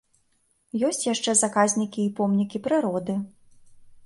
Ёсць 0.87 1.03
яшчэ 1.13 1.31
заказнікі 1.41 2.01
і 2.05 2.09
помнікі 2.21 2.63
прыроды. 2.71 3.13